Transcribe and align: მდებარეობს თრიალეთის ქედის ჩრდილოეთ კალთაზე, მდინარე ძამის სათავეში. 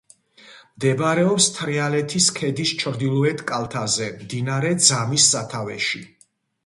მდებარეობს 0.77 1.49
თრიალეთის 1.57 2.29
ქედის 2.39 2.71
ჩრდილოეთ 2.85 3.45
კალთაზე, 3.53 4.09
მდინარე 4.23 4.73
ძამის 4.87 5.29
სათავეში. 5.37 6.03